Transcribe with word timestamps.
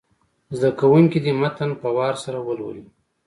زده 0.57 0.69
کوونکي 0.79 1.19
دې 1.25 1.33
متن 1.41 1.71
په 1.81 1.87
وار 1.97 2.15
سره 2.23 2.39
ولولي. 2.47 2.85